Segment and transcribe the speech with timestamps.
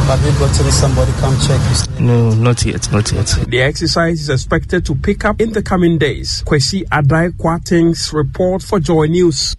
[0.00, 2.06] have you gotten somebody come check his name?
[2.06, 3.26] No, not yet, not yet.
[3.48, 6.42] The exercise is expected to pick up in the coming days.
[6.46, 9.54] Kwesi Adai Kwating's report for Joy News.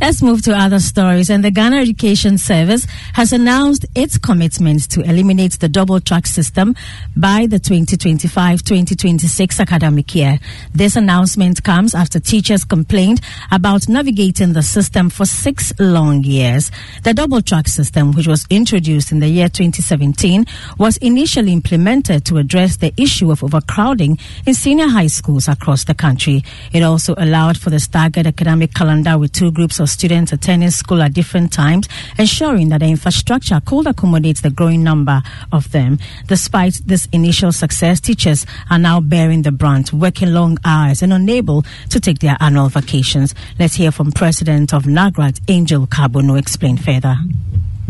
[0.00, 1.30] Let's move to other stories.
[1.30, 6.74] And the Ghana Education Service has announced its commitment to eliminate the double track system
[7.16, 10.38] by the 2025-2026 academic year.
[10.74, 13.20] This announcement comes after teachers complained
[13.50, 16.70] about navigating the system for six long years.
[17.02, 20.46] The double track system, which was introduced in the year 2017,
[20.78, 25.94] was initially implemented to address the issue of overcrowding in senior high schools across the
[25.94, 26.42] country.
[26.72, 31.00] It also allowed for the staggered academic calendar with two groups of students attending school
[31.00, 35.22] at different times, ensuring that the infrastructure could accommodate the growing number
[35.52, 35.98] of them.
[36.26, 41.64] Despite this initial success, teachers are now bearing the brunt, working long hours and unable
[41.90, 43.34] to take their annual vacations.
[43.58, 47.16] Let's hear from President of NAGRAT, Angel Carbonu, explain further.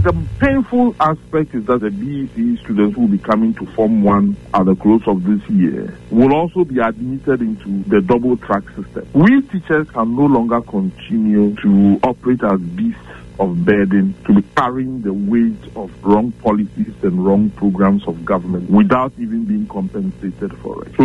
[0.04, 4.36] The painful aspect is that the BEC students who will be coming to Form 1
[4.52, 9.08] at the close of this year will also be admitted into the double track system.
[9.14, 13.00] We teachers can no longer continue to operate as beasts
[13.38, 18.68] of burden to be carrying the weight of wrong policies and wrong programs of government
[18.70, 20.92] without even being compensated for it.
[20.96, 21.04] So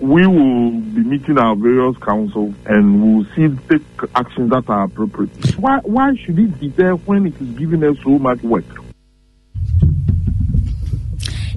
[0.00, 3.82] we will be meeting our various councils and we'll see take
[4.14, 5.30] actions that are appropriate.
[5.58, 8.85] Why why should it be there when it is giving us so much work?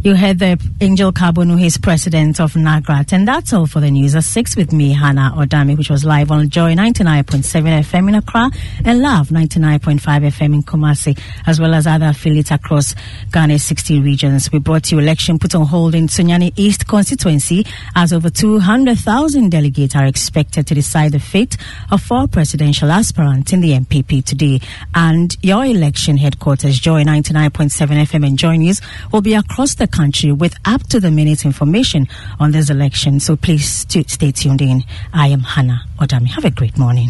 [0.01, 3.11] You heard the Angel Carbonu, who is president of NAGRAT.
[3.11, 6.31] And that's all for the news at 6 with me, Hannah Odami, which was live
[6.31, 7.43] on Joy 99.7
[7.83, 8.49] FM in Accra
[8.85, 12.95] and Love 99.5 FM in Kumasi, as well as other affiliates across
[13.31, 14.49] Ghana's 60 regions.
[14.53, 19.97] We brought you election put on hold in Sunyani East constituency as over 200,000 delegates
[19.97, 21.57] are expected to decide the fate
[21.91, 24.61] of four presidential aspirants in the NPP today.
[24.95, 27.69] And your election headquarters, Joy 99.7
[28.05, 28.79] FM and Joy News,
[29.11, 32.07] will be across the country with up to the minute information
[32.39, 33.19] on this election.
[33.19, 34.83] So please st- stay tuned in.
[35.13, 36.27] I am Hannah Odami.
[36.29, 37.09] Have a great morning.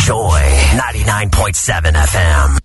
[0.00, 0.40] Joy
[0.74, 2.58] 99.7 FM.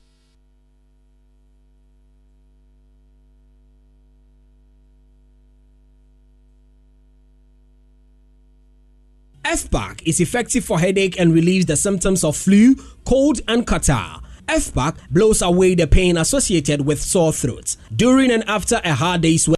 [9.44, 12.76] Efpac is effective for headache and relieves the symptoms of flu,
[13.06, 14.22] cold, and catarrh.
[14.48, 19.48] Efpac blows away the pain associated with sore throats during and after a hard day's
[19.48, 19.58] work.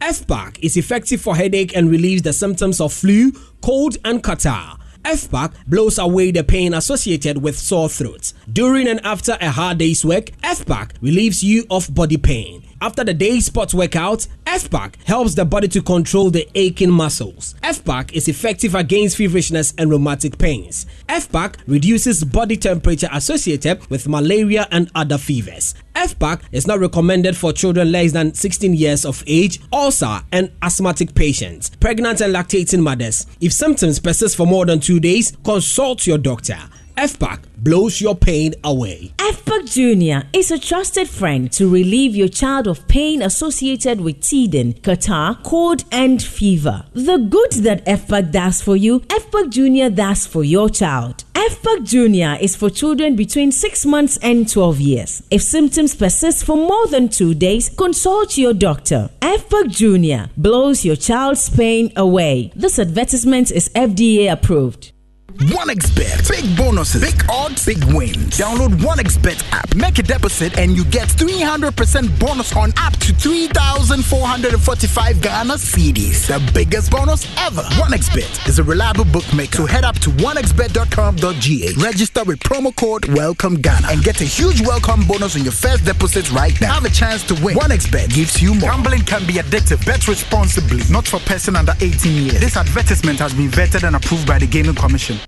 [0.00, 4.78] Efpac is effective for headache and relieves the symptoms of flu, cold, and catarrh.
[5.04, 8.34] Efpac blows away the pain associated with sore throats.
[8.52, 12.62] During and after a hard day's work, Efpac relieves you of body pain.
[12.82, 17.54] After the day's sports workout, Efpac helps the body to control the aching muscles.
[17.62, 20.84] Efpac is effective against feverishness and rheumatic pains.
[21.08, 25.76] Efpac reduces body temperature associated with malaria and other fevers.
[25.94, 31.14] Efpac is not recommended for children less than 16 years of age, ulcer, and asthmatic
[31.14, 33.28] patients, pregnant and lactating mothers.
[33.40, 36.58] If symptoms persist for more than two days, consult your doctor.
[36.96, 39.12] Efpac blows your pain away.
[39.16, 44.74] Efpac Junior is a trusted friend to relieve your child of pain associated with teething,
[44.74, 46.84] catarrh, cold, and fever.
[46.92, 51.24] The good that Efpac does for you, Efpac Junior does for your child.
[51.34, 55.22] Efpac Junior is for children between 6 months and 12 years.
[55.30, 59.10] If symptoms persist for more than 2 days, consult your doctor.
[59.20, 62.52] Efpac Junior blows your child's pain away.
[62.54, 64.91] This advertisement is FDA approved.
[65.38, 66.28] OneXBet.
[66.28, 68.38] Big bonuses, big odds, big wins.
[68.38, 69.74] Download OneXBet app.
[69.74, 76.26] Make a deposit and you get 300% bonus on up to 3,445 Ghana cedis.
[76.26, 77.62] The biggest bonus ever.
[77.62, 79.58] OneXBet is a reliable bookmaker.
[79.58, 81.82] So head up to onexbet.com.gh.
[81.82, 85.84] Register with promo code Welcome Ghana and get a huge welcome bonus on your first
[85.84, 86.74] deposit right now.
[86.74, 87.56] Have a chance to win.
[87.56, 88.70] OneXBet gives you more.
[88.70, 89.84] Gambling can be addictive.
[89.84, 90.82] Bet responsibly.
[90.90, 92.40] Not for person under 18 years.
[92.40, 95.18] This advertisement has been vetted and approved by the Gaming Commission.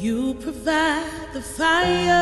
[0.00, 2.16] You provide the fire.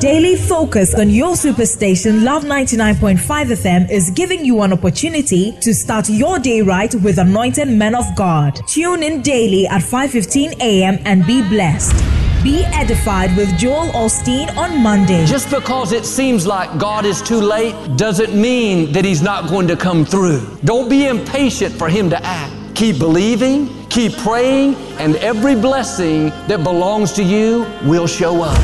[0.00, 6.10] Daily focus on your superstation Love 99.5 FM is giving you an opportunity to start
[6.10, 8.60] your day right with anointed men of God.
[8.68, 10.98] Tune in daily at 5:15 a.m.
[11.06, 11.96] and be blessed.
[12.44, 15.24] Be edified with Joel Osteen on Monday.
[15.24, 19.68] Just because it seems like God is too late doesn't mean that He's not going
[19.68, 20.42] to come through.
[20.64, 22.57] Don't be impatient for Him to act.
[22.78, 28.56] Keep believing, keep praying, and every blessing that belongs to you will show up.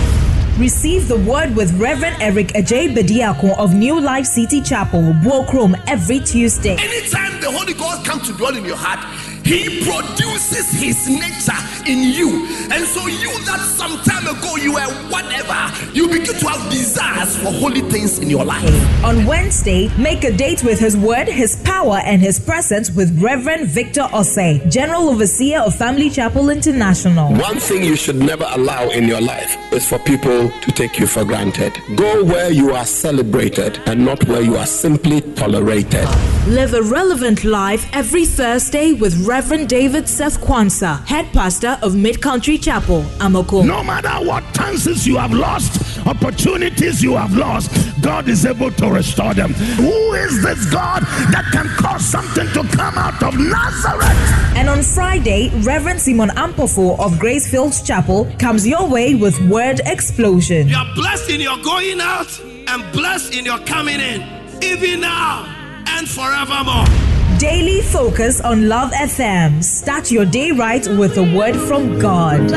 [0.57, 6.21] Receive the word with Reverend Eric Ajay Bediako of New Life City Chapel, Buokrom, every
[6.21, 6.77] Tuesday.
[6.79, 9.01] Anytime the Holy Ghost comes to dwell in your heart,
[9.45, 11.53] He produces his nature
[11.87, 12.47] in you.
[12.73, 17.37] And so you that some time ago you were whatever, you begin to have desires
[17.37, 19.05] for holy things in your life.
[19.05, 23.69] On Wednesday, make a date with His Word, His power, and His presence with Reverend
[23.69, 27.31] Victor Osei, General Overseer of Family Chapel International.
[27.35, 31.07] One thing you should never allow in your life is for people to take you
[31.07, 31.79] for granted.
[31.97, 36.09] Go where you are celebrated and not where you are simply tolerated.
[36.49, 42.23] Live a relevant life every Thursday with Reverend David Seth Kwanzaa, head pastor of Mid
[42.23, 43.67] Country Chapel, Amoko.
[43.67, 47.69] No matter what chances you have lost, opportunities you have lost,
[48.01, 49.53] God is able to restore them.
[49.53, 51.03] Who is this God
[51.33, 54.57] that can cause something to come out of Nazareth?
[54.57, 60.69] And on Friday, Reverend Simon Ampofo of Gracefield Chapel comes your way with Word Explosion.
[60.69, 64.23] You are blessed in your going out and blessed in your coming in,
[64.63, 65.45] even now
[65.89, 67.04] and forevermore.
[67.39, 69.63] Daily focus on Love FM.
[69.63, 72.49] Start your day right with a word from God.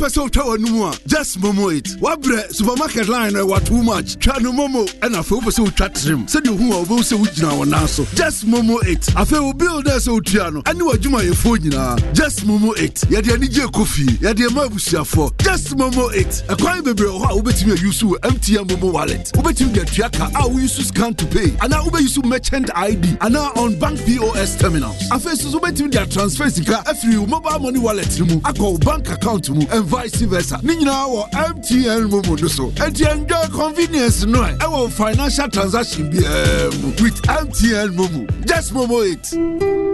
[0.00, 1.84] Joe Peso Tower Numa, just momo it.
[2.00, 4.16] Wabre, supermarket line, what too much.
[4.16, 6.26] Chano momo, and a focus so chat him.
[6.26, 8.04] Said you who are both so which now and also.
[8.14, 9.14] Just momo it.
[9.14, 10.66] I feel build us so tiano.
[10.66, 11.96] And you are Juma your phone now.
[12.14, 12.94] Just momo it.
[13.10, 14.06] Yadia Nija coffee.
[14.06, 15.30] Yadia Mabusia for.
[15.38, 16.42] Just momo it.
[16.48, 19.30] A crime baby, how bet me use MTN momo wallet.
[19.34, 21.50] Ubet you get Tiaka, how we use scan to pay.
[21.60, 23.18] And now Ube use merchant ID.
[23.20, 25.10] And now on bank POS terminals.
[25.10, 26.82] I face Ubet you their transfers in car.
[26.86, 30.60] If you mobile money wallet, I call bank account mu and vice versa.
[30.62, 31.22] Ne nyinaa wɔ
[31.54, 32.70] mtn momo no so.
[32.84, 36.88] Enti enjoy convenience no ɛ ɛwɔ financial transaction biara eh, mu.
[37.02, 39.24] With mtn momo just momo it.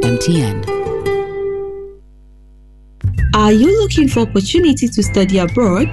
[0.02, 0.56] Mtn
[3.34, 5.88] Are you looking for opportunity to study abroad?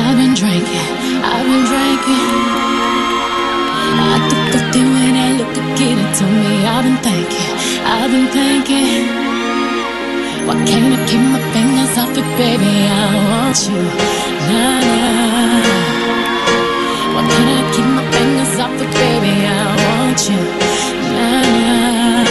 [0.00, 0.88] I've been drinking,
[1.22, 2.28] I've been drinking.
[4.00, 6.54] I took the thing when that look again it to me.
[6.64, 7.52] I've been thinking,
[7.84, 9.04] I've been thinking.
[10.46, 12.72] Why can't I keep my fingers off it, baby?
[12.88, 13.80] I want you,
[14.48, 15.62] nah, nah.
[17.14, 19.34] Why can't I keep my fingers off it, baby?
[19.46, 20.40] I want you,
[21.12, 22.24] nah, nah.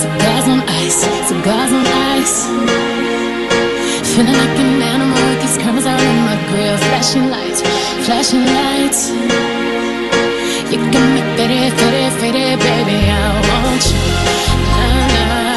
[0.00, 1.86] Cigars on ice, cigars on
[2.18, 2.79] ice.
[4.20, 6.76] Feeling like an animal with these cameras out in my grill.
[6.76, 7.62] Flashing lights,
[8.04, 9.08] flashing lights.
[10.70, 11.72] You got me that it,
[12.20, 12.98] fit baby.
[13.08, 13.96] I want you.
[14.76, 15.49] I, I.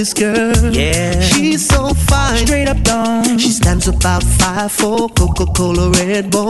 [0.00, 0.72] this girl.
[0.72, 1.20] Yeah.
[1.20, 2.46] She's so fine.
[2.46, 3.36] Straight up, Don.
[3.38, 6.49] She stands about five four, Coca Cola red bone.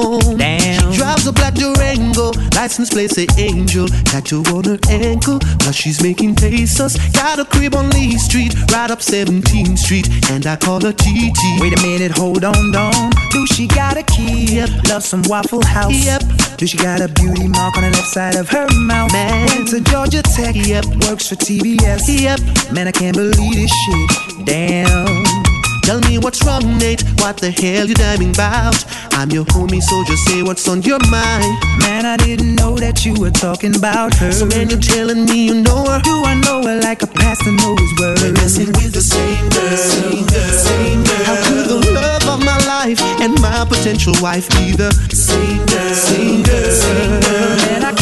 [2.70, 5.40] License plate say angel, tattoo on her ankle.
[5.58, 6.96] Plus she's making pesos.
[7.10, 11.40] Got a crib on Lee Street, right up 17th Street, and I call her TT.
[11.58, 13.10] Wait a minute, hold on, Don.
[13.32, 14.54] Do she got a key?
[14.54, 14.70] Yep.
[14.88, 15.92] Love some Waffle House?
[15.92, 16.22] Yep.
[16.58, 19.12] Do she got a beauty mark on the left side of her mouth?
[19.12, 19.48] Man.
[19.48, 20.54] Went to Georgia Tech.
[20.54, 20.84] Yep.
[21.08, 22.06] Works for TBS.
[22.06, 22.72] Yep.
[22.72, 24.46] Man, I can't believe this shit.
[24.46, 25.59] Damn.
[25.82, 27.02] Tell me what's wrong, Nate.
[27.18, 28.84] What the hell you diving about?
[29.12, 31.52] I'm your homie, so just say what's on your mind.
[31.80, 34.32] Man, I didn't know that you were talking about her.
[34.32, 37.52] So when you're telling me you know her, do I know her like a pastor
[37.52, 38.18] knows his word?
[38.20, 41.24] We're messing with the same girl, same girl, same girl.
[41.24, 45.94] How could the love of my life and my potential wife be the same girl,
[45.94, 47.56] same girl, same girl?
[47.66, 47.92] Man, I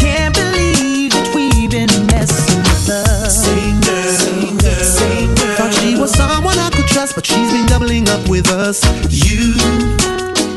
[7.19, 8.79] but she's been doubling up with us.
[9.11, 9.53] You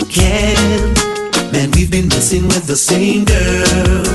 [0.10, 0.94] can,
[1.52, 4.06] man, we've been messing with the same girl.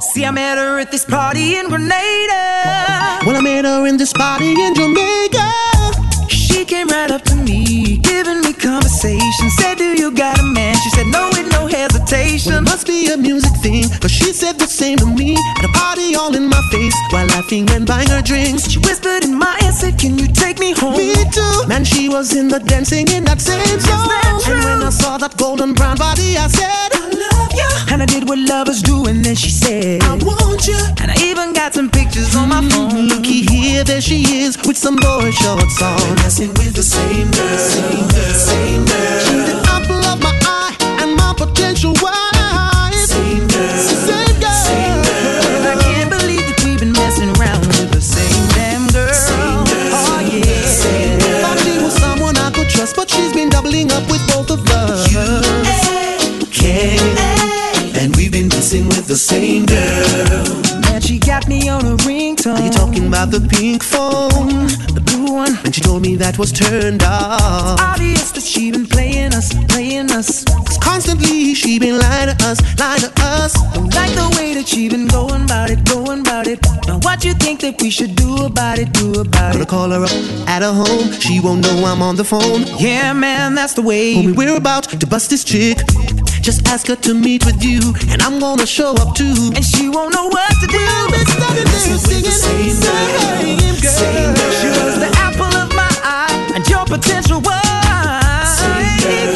[0.00, 3.20] See, I met her at this party in Grenada.
[3.26, 5.46] When I met her in this party in Jamaica,
[6.30, 9.50] she came right up to me, giving me conversation.
[9.60, 10.74] Said, Do you got a man?
[10.76, 12.52] She said, No, with no hesitation.
[12.52, 15.65] Well, must be a music thing, cause she said the same to me at a
[15.65, 15.65] party
[16.16, 18.68] all in my face while laughing and buying her drinks.
[18.70, 20.96] She whispered in my ear, said, Can you take me home?
[20.96, 21.66] Me too.
[21.68, 24.08] Man, she was in the dancing in that same song.
[24.48, 27.68] And when I saw that golden brown body, I said, I love you.
[27.92, 30.78] And I did what lovers do, and then she said, I want you.
[31.00, 33.06] And I even got some pictures on my phone.
[33.08, 36.14] Looky here, there she is with some boy shorts on.
[36.16, 39.20] Messing with the same girl, same girl, same girl.
[39.26, 42.25] She's the apple of my eye and my potential wife.
[54.56, 55.12] of love.
[55.12, 57.16] You came,
[57.96, 60.65] and we've been messing with the same girl.
[61.06, 62.58] She got me on a ringtone.
[62.58, 64.66] Are you talking about the pink phone?
[64.92, 65.54] The blue one.
[65.62, 67.78] When she told me that was turned off.
[67.80, 70.42] Obvious that she been playing us, playing us.
[70.42, 73.52] Cause constantly she been lying to us, lying to us.
[73.72, 76.58] Don't like the way that she been going about it, going about it.
[76.88, 79.58] Now what you think that we should do about it, do about it.
[79.58, 81.12] Gonna call her up at her home.
[81.20, 82.64] She won't know I'm on the phone.
[82.80, 84.16] Yeah, man, that's the way.
[84.16, 85.78] Homie, we're about to bust this chick.
[86.46, 89.34] Just ask her to meet with you, and I'm gonna show up too.
[89.56, 90.78] And she won't know what to do.
[90.78, 94.52] We'll be standing there singing, Same girl, same girl.
[94.60, 98.58] She was the apple of my eye, and your potential was.
[98.60, 99.35] Same girl,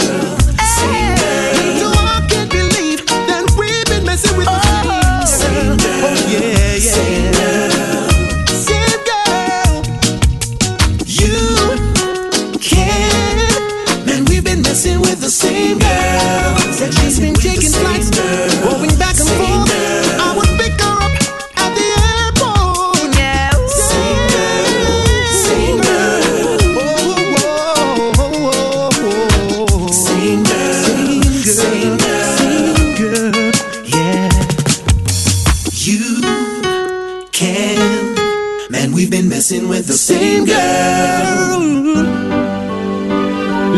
[40.10, 41.62] same girl.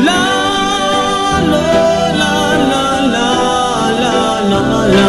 [0.09, 0.25] La
[1.53, 1.69] la
[2.21, 2.37] la
[2.73, 3.29] la la
[4.03, 4.17] la
[4.95, 5.07] la.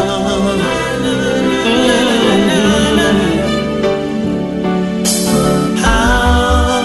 [5.85, 6.81] How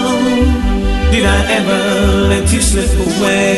[1.11, 1.81] did I ever
[2.31, 3.55] let you slip away?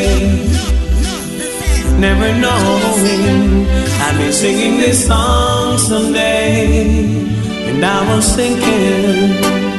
[2.06, 3.66] Never knowing
[4.04, 7.30] I'd be singing this song someday.
[7.68, 9.71] And I was sinking,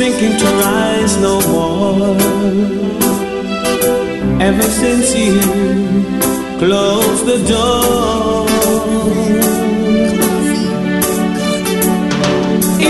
[0.00, 2.16] sinking to rise no more.
[4.48, 5.34] Ever since you
[6.62, 8.46] closed the door.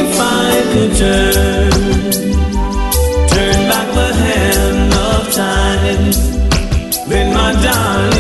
[0.01, 0.11] If
[0.47, 1.73] I could turn,
[3.35, 6.13] turn back the hand of time,
[7.11, 8.20] then my darling,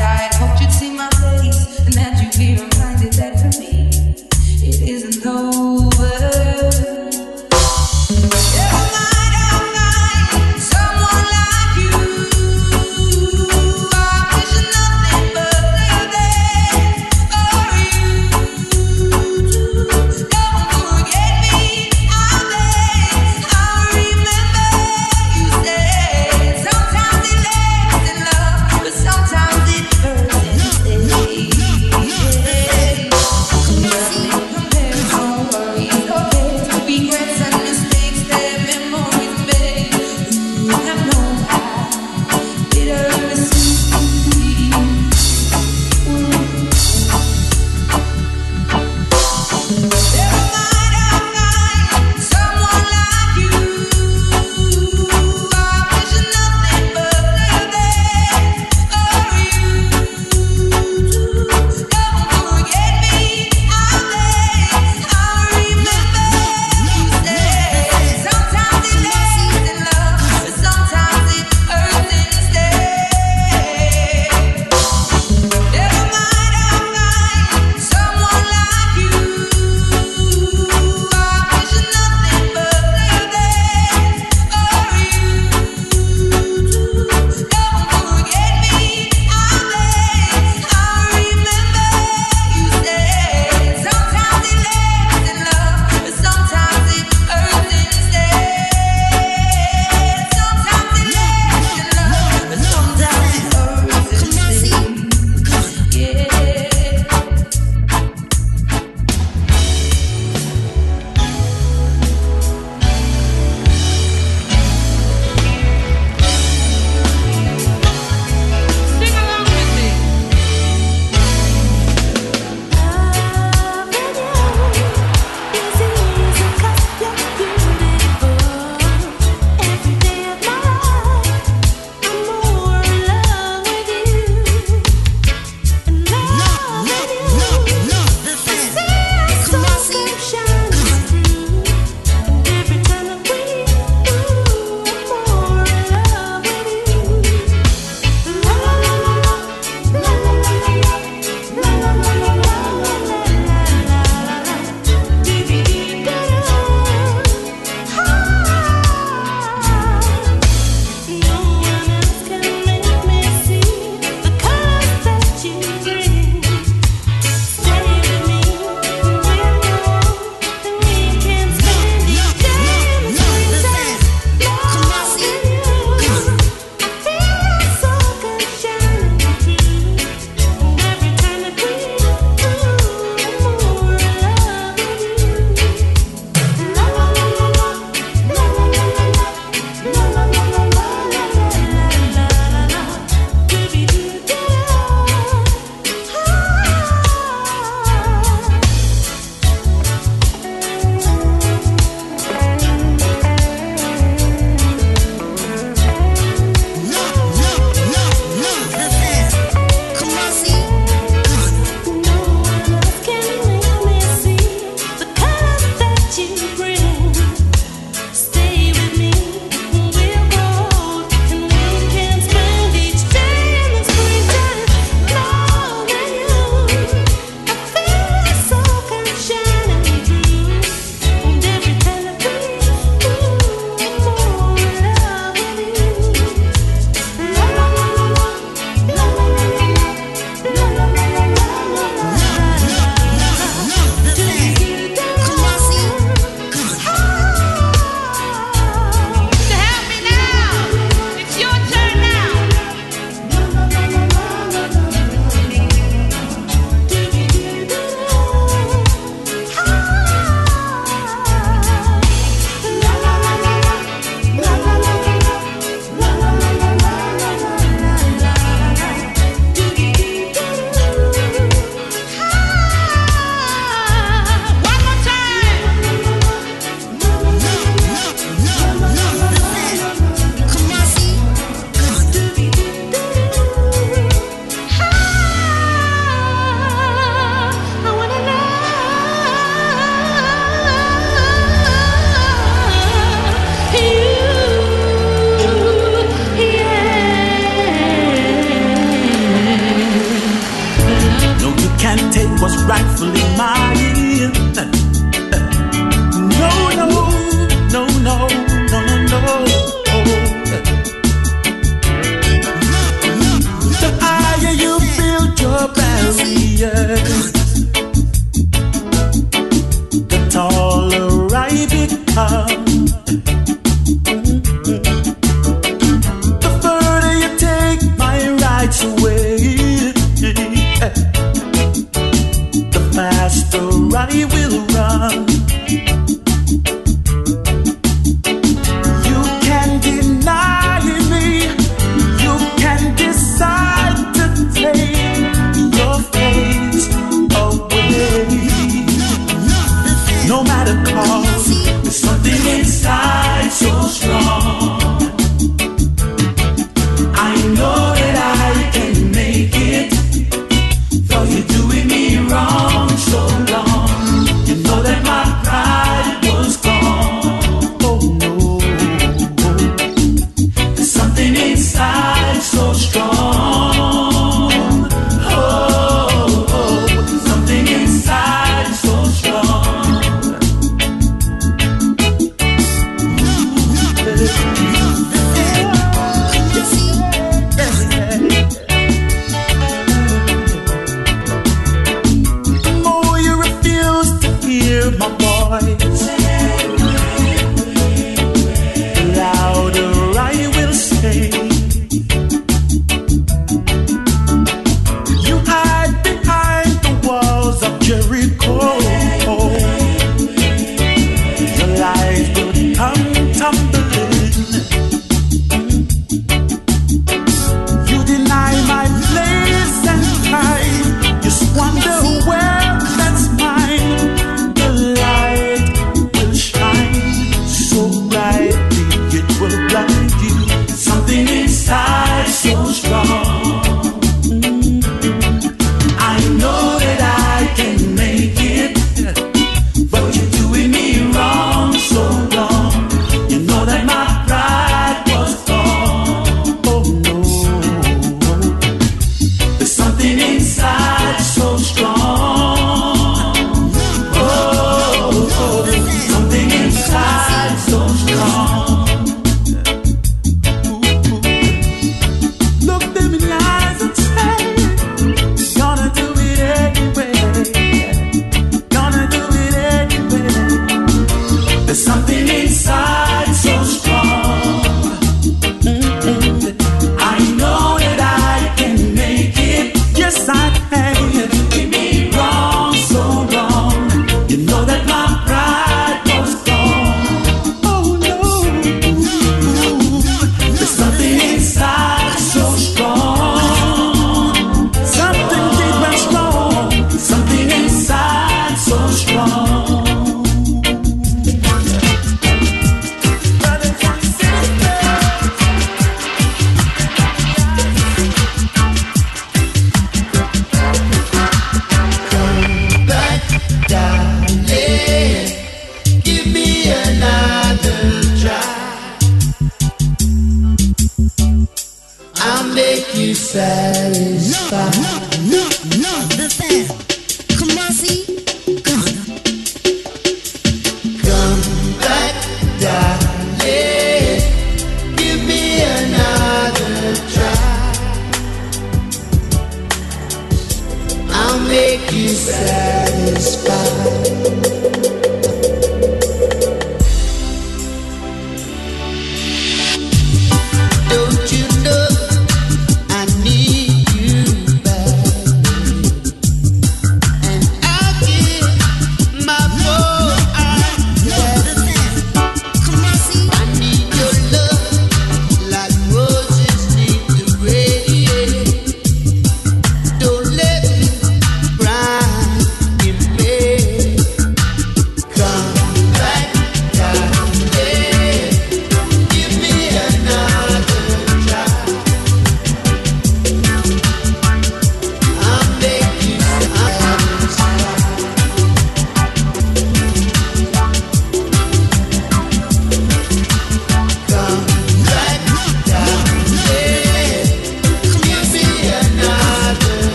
[0.00, 0.49] side.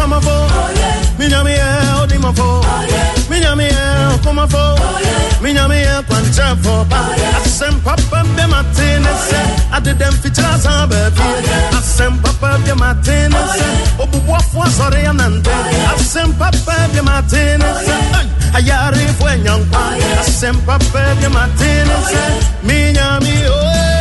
[0.00, 0.36] tama fo
[1.18, 1.68] mi nyame yɛ
[2.02, 2.48] odi ma fo
[3.30, 3.84] mi nyame yɛ
[4.24, 4.62] kuma fo
[5.42, 7.00] mi nyame yɛ kwankyɛ fo pa
[7.84, 8.18] papa.
[8.36, 8.60] bɛ oh, ma
[9.72, 11.20] I did sɛ features fikyerɛ baby.
[11.20, 13.68] baabi asɛm papa bɛ ma te ne sɛ
[14.02, 15.12] obubuafo asɔre yɛ
[16.40, 17.96] papa bɛ ma te ne sɛ
[18.56, 19.82] ayarefo anyankwa
[20.20, 21.96] asɛm papa bɛ ma te ne
[22.66, 23.99] mi nyame.